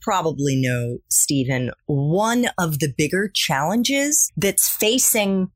[0.00, 5.50] probably know, Steven, one of the bigger challenges that's facing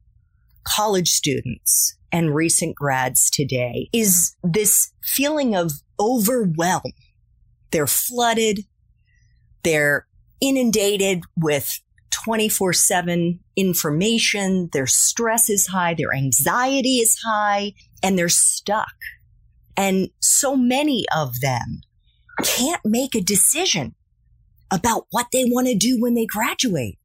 [0.65, 6.93] college students and recent grads today is this feeling of overwhelm.
[7.71, 8.61] They're flooded.
[9.63, 10.07] They're
[10.41, 11.81] inundated with
[12.25, 14.69] 24 7 information.
[14.73, 15.95] Their stress is high.
[15.95, 18.95] Their anxiety is high and they're stuck.
[19.77, 21.81] And so many of them
[22.43, 23.95] can't make a decision
[24.71, 26.99] about what they want to do when they graduate.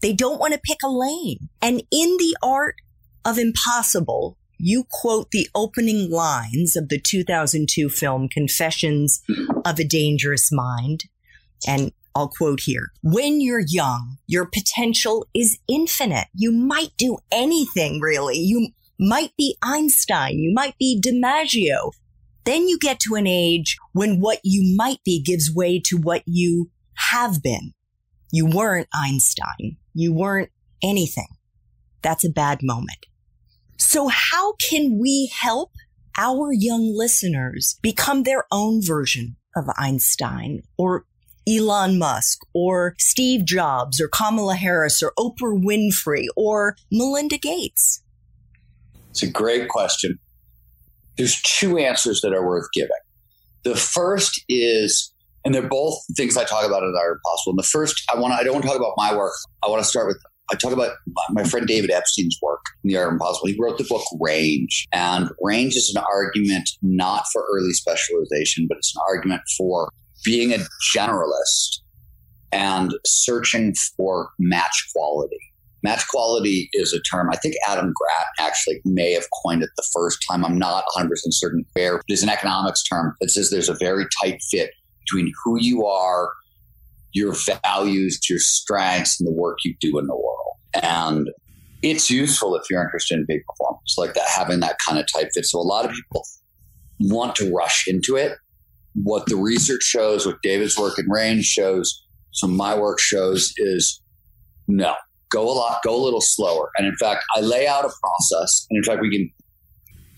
[0.00, 1.48] They don't want to pick a lane.
[1.60, 2.76] And in the art
[3.24, 9.22] of impossible, you quote the opening lines of the 2002 film Confessions
[9.64, 11.04] of a Dangerous Mind.
[11.66, 12.90] And I'll quote here.
[13.02, 16.26] When you're young, your potential is infinite.
[16.34, 18.38] You might do anything really.
[18.38, 20.38] You might be Einstein.
[20.38, 21.92] You might be DiMaggio.
[22.44, 26.22] Then you get to an age when what you might be gives way to what
[26.26, 26.70] you
[27.10, 27.72] have been.
[28.30, 29.76] You weren't Einstein.
[29.94, 30.50] You weren't
[30.82, 31.28] anything.
[32.02, 33.06] That's a bad moment.
[33.78, 35.72] So how can we help
[36.18, 41.04] our young listeners become their own version of Einstein or
[41.48, 48.02] Elon Musk or Steve Jobs or Kamala Harris or Oprah Winfrey or Melinda Gates?
[49.10, 50.18] It's a great question.
[51.16, 52.90] There's two answers that are worth giving.
[53.64, 55.12] The first is
[55.44, 57.52] and they're both things I talk about in Art Impossible.
[57.52, 59.34] And the first, I want I don't want to talk about my work.
[59.64, 60.18] I want to start with
[60.50, 60.92] I talk about
[61.30, 63.48] my friend David Epstein's work in the Art Impossible.
[63.48, 68.78] He wrote the book Range, and Range is an argument not for early specialization, but
[68.78, 69.90] it's an argument for
[70.24, 70.58] being a
[70.94, 71.80] generalist
[72.50, 75.38] and searching for match quality.
[75.82, 79.86] Match quality is a term I think Adam Grant actually may have coined it the
[79.94, 80.44] first time.
[80.44, 81.96] I'm not 100% certain where.
[81.96, 84.70] It is an economics term that says there's a very tight fit
[85.08, 86.30] between who you are,
[87.12, 90.56] your values, your strengths, and the work you do in the world.
[90.82, 91.28] And
[91.82, 95.28] it's useful if you're interested in peak performance, like that, having that kind of type
[95.34, 95.46] fit.
[95.46, 96.24] So a lot of people
[97.00, 98.36] want to rush into it.
[98.94, 104.02] What the research shows, what David's work in range shows, some my work shows is
[104.66, 104.94] no,
[105.30, 106.70] go a lot, go a little slower.
[106.76, 108.66] And in fact, I lay out a process.
[108.70, 109.30] And in fact, we can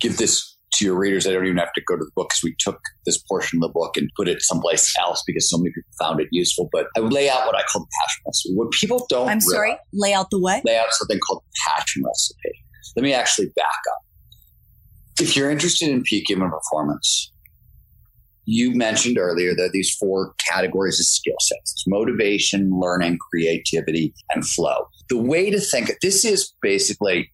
[0.01, 2.43] give this to your readers, I don't even have to go to the book because
[2.43, 5.71] we took this portion of the book and put it someplace else because so many
[5.71, 6.69] people found it useful.
[6.73, 8.55] But I would lay out what I call the passion recipe.
[8.55, 10.65] What people don't I'm realize, sorry, lay out the what?
[10.65, 12.51] Lay out something called the passion recipe.
[12.97, 13.99] Let me actually back up.
[15.21, 17.31] If you're interested in peak human performance,
[18.47, 24.47] you mentioned earlier that these four categories of skill sets it's motivation, learning, creativity, and
[24.47, 24.89] flow.
[25.09, 27.31] The way to think this is basically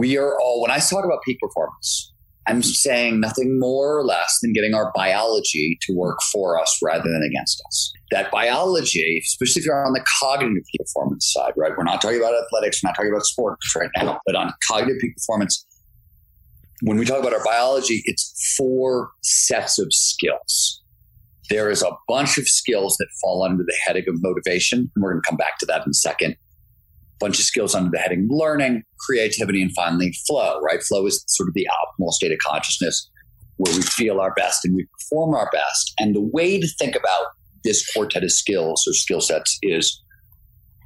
[0.00, 2.10] we are all, when I talk about peak performance,
[2.48, 7.04] I'm saying nothing more or less than getting our biology to work for us rather
[7.04, 7.92] than against us.
[8.10, 11.72] That biology, especially if you're on the cognitive performance side, right?
[11.76, 15.00] We're not talking about athletics, we're not talking about sports right now, but on cognitive
[15.02, 15.66] peak performance,
[16.80, 20.82] when we talk about our biology, it's four sets of skills.
[21.50, 24.78] There is a bunch of skills that fall under the heading of motivation.
[24.78, 26.36] And we're going to come back to that in a second
[27.20, 30.82] bunch of skills under the heading learning, creativity, and finally flow, right?
[30.82, 33.08] Flow is sort of the optimal state of consciousness
[33.58, 35.92] where we feel our best and we perform our best.
[35.98, 37.26] And the way to think about
[37.62, 40.02] this quartet of skills or skill sets is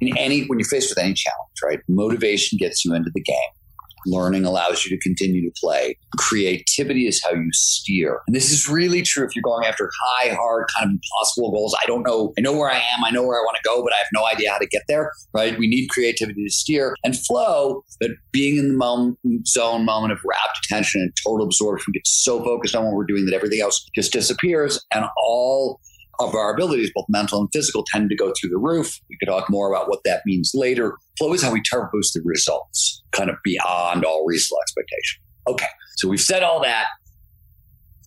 [0.01, 1.79] in any when you're faced with any challenge, right?
[1.87, 3.35] Motivation gets you into the game.
[4.05, 5.97] Learning allows you to continue to play.
[6.17, 8.21] Creativity is how you steer.
[8.27, 11.75] And this is really true if you're going after high, hard, kind of impossible goals.
[11.81, 12.33] I don't know.
[12.37, 13.03] I know where I am.
[13.05, 14.83] I know where I want to go, but I have no idea how to get
[14.87, 15.57] there, right?
[15.57, 19.17] We need creativity to steer and flow, but being in the moment,
[19.47, 23.25] zone, moment of rapt attention and total absorption, get so focused on what we're doing
[23.25, 25.79] that everything else just disappears and all
[26.19, 28.99] of our abilities, both mental and physical, tend to go through the roof.
[29.09, 30.97] We could talk more about what that means later.
[31.17, 35.21] Flow is how we turbo boost the results, kind of beyond all reasonable expectation.
[35.47, 35.67] Okay,
[35.97, 36.85] so we've said all that.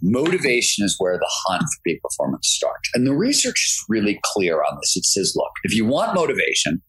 [0.00, 2.88] Motivation is where the hunt for peak performance starts.
[2.94, 4.96] And the research is really clear on this.
[4.96, 6.82] It says, look, if you want motivation,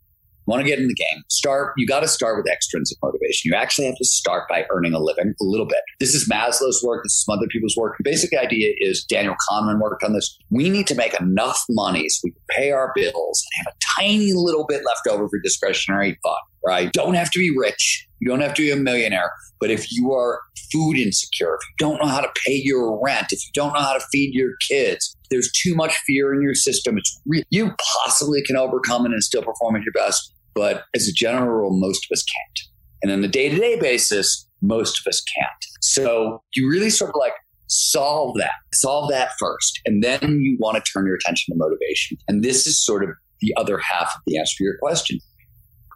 [0.49, 3.49] want to get in the game, start, you got to start with extrinsic motivation.
[3.49, 5.79] You actually have to start by earning a living a little bit.
[5.99, 7.03] This is Maslow's work.
[7.03, 7.95] This is some other people's work.
[7.97, 10.37] The basic idea is Daniel Kahneman worked on this.
[10.49, 14.01] We need to make enough money so we can pay our bills and have a
[14.01, 16.91] tiny little bit left over for discretionary fun, right?
[16.91, 18.07] Don't have to be rich.
[18.19, 19.31] You don't have to be a millionaire.
[19.59, 20.41] But if you are
[20.71, 23.79] food insecure, if you don't know how to pay your rent, if you don't know
[23.79, 26.97] how to feed your kids, there's too much fear in your system.
[26.97, 27.73] It's re- you
[28.03, 30.33] possibly can overcome it and still perform at your best.
[30.55, 32.59] But as a general rule, most of us can't.
[33.01, 35.65] And on a day to day basis, most of us can't.
[35.81, 37.33] So you really sort of like
[37.67, 39.79] solve that, solve that first.
[39.85, 42.17] And then you want to turn your attention to motivation.
[42.27, 43.11] And this is sort of
[43.41, 45.19] the other half of the answer to your question.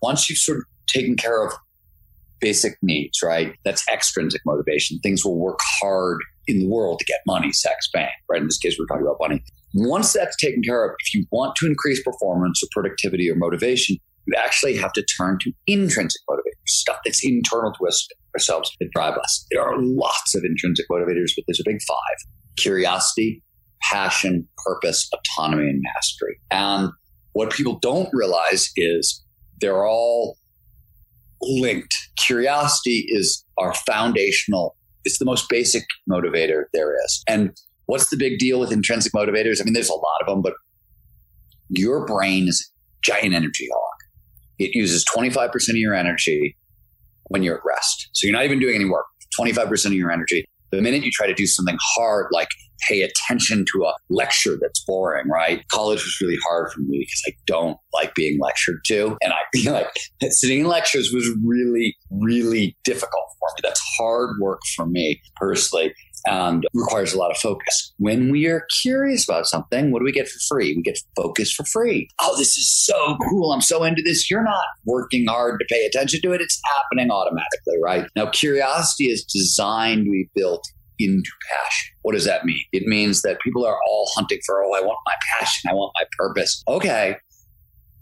[0.02, 1.54] Once you've sort of taken care of
[2.40, 3.56] basic needs, right?
[3.64, 5.00] That's extrinsic motivation.
[5.00, 8.42] Things will work hard in the world to get money, sex, bang, right?
[8.42, 9.42] In this case, we're talking about money.
[9.74, 13.98] Once that's taken care of, if you want to increase performance or productivity or motivation,
[14.26, 18.90] you actually have to turn to intrinsic motivators, stuff that's internal to us ourselves that
[18.94, 19.46] drive us.
[19.52, 23.42] There are lots of intrinsic motivators, but there's a big five curiosity,
[23.82, 26.40] passion, purpose, autonomy, and mastery.
[26.52, 26.90] And
[27.34, 29.24] what people don't realize is
[29.60, 30.38] they're all
[31.42, 31.94] linked.
[32.18, 37.24] Curiosity is our foundational, it's the most basic motivator there is.
[37.28, 37.52] And
[37.88, 39.60] what's the big deal with intrinsic motivators?
[39.60, 40.54] I mean, there's a lot of them, but
[41.70, 44.03] your brain is a giant energy hog.
[44.60, 46.56] It uses 25% of your energy
[47.26, 48.10] when you're at rest.
[48.14, 49.06] So you're not even doing any work,
[49.40, 50.46] 25% of your energy.
[50.72, 52.50] The minute you try to do something hard, like
[52.88, 55.62] pay attention to a lecture that's boring, right?
[55.72, 59.18] College was really hard for me because I don't like being lectured to.
[59.22, 59.88] And I feel like
[60.32, 63.62] sitting in lectures was really, really difficult for me.
[63.64, 65.94] That's hard work for me personally
[66.26, 67.94] and requires a lot of focus.
[67.98, 70.74] When we are curious about something, what do we get for free?
[70.76, 72.08] We get focus for free.
[72.22, 73.52] Oh, this is so cool.
[73.52, 74.30] I'm so into this.
[74.30, 76.42] You're not working hard to pay attention to it.
[76.42, 78.08] It's happening automatically, right?
[78.16, 80.64] Now, curiosity is designed to be built
[81.00, 81.94] into passion.
[82.04, 82.64] What does that mean?
[82.72, 85.70] It means that people are all hunting for, oh, I want my passion.
[85.70, 86.64] I want my purpose.
[86.68, 87.18] Okay.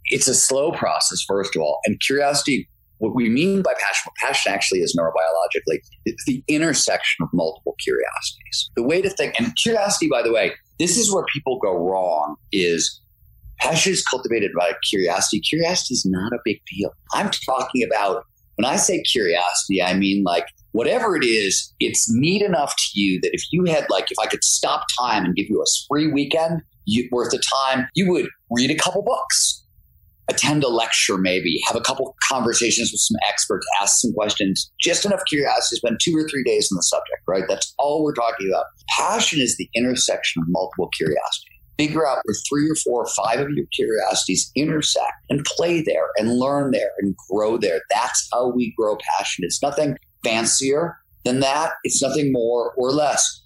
[0.06, 1.80] It's a slow process, first of all.
[1.86, 2.68] And curiosity
[3.02, 8.70] what we mean by passion, passion actually is neurobiologically, it's the intersection of multiple curiosities.
[8.76, 12.36] The way to think, and curiosity, by the way, this is where people go wrong
[12.52, 13.02] is
[13.60, 15.40] passion is cultivated by curiosity.
[15.40, 16.92] Curiosity is not a big deal.
[17.14, 18.24] I'm talking about,
[18.56, 23.20] when I say curiosity, I mean like whatever it is, it's neat enough to you
[23.22, 26.12] that if you had like, if I could stop time and give you a free
[26.12, 26.62] weekend
[27.12, 29.64] worth of time, you would read a couple books
[30.32, 35.06] attend a lecture, maybe have a couple conversations with some experts, ask some questions, just
[35.06, 37.44] enough curiosity, to spend two or three days on the subject, right?
[37.48, 38.66] That's all we're talking about.
[38.98, 41.46] Passion is the intersection of multiple curiosities.
[41.78, 46.10] Figure out where three or four or five of your curiosities intersect and play there
[46.18, 47.82] and learn there and grow there.
[47.90, 49.44] That's how we grow passion.
[49.46, 51.74] It's nothing fancier than that.
[51.84, 53.42] It's nothing more or less.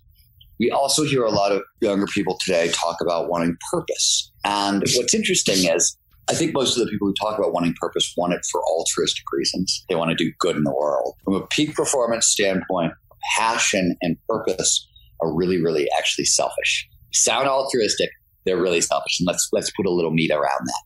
[0.60, 4.32] We also hear a lot of younger people today talk about wanting purpose.
[4.44, 8.14] And what's interesting is I think most of the people who talk about wanting purpose
[8.18, 9.86] want it for altruistic reasons.
[9.90, 11.14] They want to do good in the world.
[11.24, 12.94] From a peak performance standpoint,
[13.38, 14.88] passion and purpose
[15.22, 16.88] are really, really actually selfish.
[17.14, 18.10] Sound altruistic,
[18.46, 19.20] they're really selfish.
[19.20, 20.84] And let's let's put a little meat around that.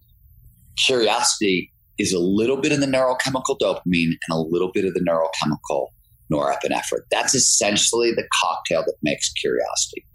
[0.86, 5.02] Curiosity is a little bit of the neurochemical dopamine and a little bit of the
[5.02, 5.88] neurochemical
[6.32, 7.02] norepinephrine.
[7.12, 10.06] That's essentially the cocktail that makes curiosity.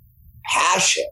[0.47, 1.05] Passion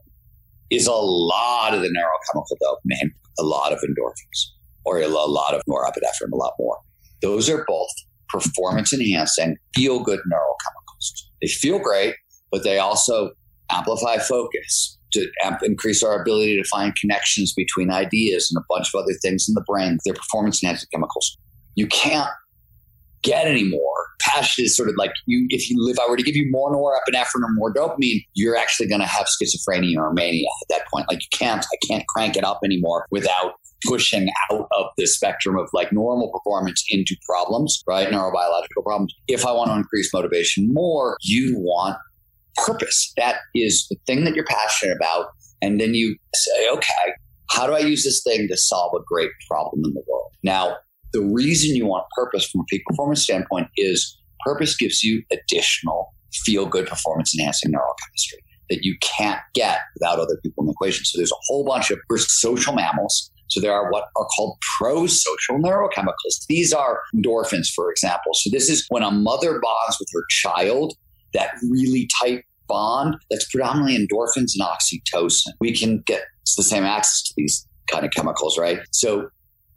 [0.71, 4.51] is a lot of the neurochemical dopamine, a lot of endorphins,
[4.85, 6.79] or a lot of norepinephrine, a lot more.
[7.21, 7.91] Those are both
[8.29, 11.23] performance enhancing, feel good neurochemicals.
[11.41, 12.15] They feel great,
[12.51, 13.33] but they also
[13.71, 18.89] amplify focus to amp- increase our ability to find connections between ideas and a bunch
[18.95, 19.99] of other things in the brain.
[20.05, 21.37] They're performance enhancing chemicals.
[21.75, 22.31] You can't
[23.23, 24.07] get any more.
[24.21, 25.47] Passion is sort of like you.
[25.51, 28.89] If you live, I were to give you more norepinephrine or more dopamine, you're actually
[28.89, 31.07] going to have schizophrenia or mania at that point.
[31.09, 33.55] Like you can't, I can't crank it up anymore without
[33.87, 38.09] pushing out of the spectrum of like normal performance into problems, right?
[38.09, 39.15] Neurobiological problems.
[39.29, 41.99] If I want to increase motivation more, you want
[42.57, 43.13] purpose.
[43.17, 45.27] That is the thing that you're passionate about.
[45.61, 47.15] And then you say, okay,
[47.51, 50.31] how do I use this thing to solve a great problem in the world?
[50.43, 50.77] Now,
[51.13, 56.15] the reason you want purpose from a peak performance standpoint is purpose gives you additional
[56.45, 58.39] feel good performance enhancing neurochemistry
[58.71, 61.05] that you can't get without other people in the equation.
[61.05, 63.31] So there's a whole bunch of we're social mammals.
[63.49, 66.47] So there are what are called pro-social neurochemicals.
[66.49, 68.33] These are endorphins, for example.
[68.33, 70.95] So this is when a mother bonds with her child,
[71.35, 75.53] that really tight bond that's predominantly endorphins and oxytocin.
[75.61, 76.23] We can get
[76.57, 78.81] the same access to these kind of chemicals, right?
[78.91, 79.29] So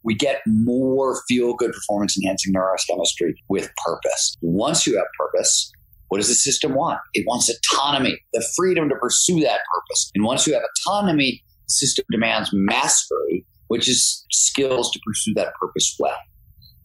[0.06, 4.38] we get more feel good performance enhancing neurochemistry with purpose.
[4.42, 5.72] Once you have purpose,
[6.10, 7.00] what does the system want?
[7.16, 10.12] It wants autonomy, the freedom to pursue that purpose.
[10.14, 15.54] And once you have autonomy, the system demands mastery, which is skills to pursue that
[15.60, 16.16] purpose well.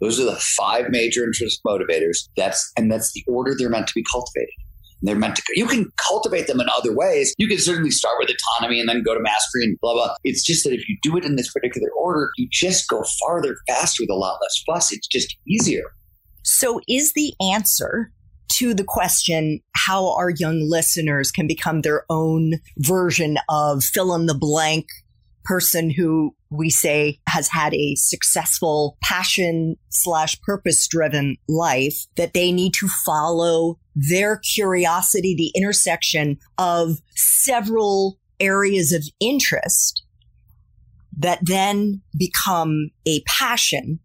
[0.00, 2.28] Those are the five major interest motivators.
[2.38, 4.54] That's and that's the order they're meant to be cultivated.
[5.02, 5.42] They're meant to.
[5.42, 5.52] Go.
[5.54, 7.34] You can cultivate them in other ways.
[7.38, 10.14] You can certainly start with autonomy and then go to mastery and blah blah.
[10.24, 13.56] It's just that if you do it in this particular order, you just go farther
[13.66, 14.92] faster with a lot less fuss.
[14.92, 15.84] It's just easier.
[16.42, 18.12] So, is the answer
[18.52, 24.26] to the question how our young listeners can become their own version of fill in
[24.26, 24.86] the blank
[25.44, 32.50] person who we say has had a successful passion slash purpose driven life that they
[32.52, 40.02] need to follow their curiosity, the intersection of several areas of interest
[41.18, 44.00] that then become a passion,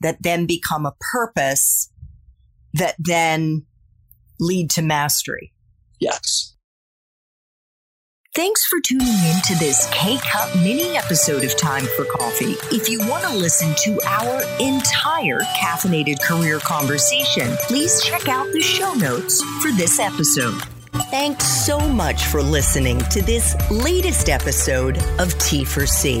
[0.00, 1.90] that then become a purpose,
[2.74, 3.64] that then
[4.40, 5.52] lead to mastery.
[6.00, 6.55] Yes.
[8.36, 12.54] Thanks for tuning in to this K Cup mini episode of Time for Coffee.
[12.70, 18.60] If you want to listen to our entire caffeinated career conversation, please check out the
[18.60, 20.60] show notes for this episode.
[21.10, 26.20] Thanks so much for listening to this latest episode of T for C.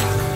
[0.00, 0.35] you.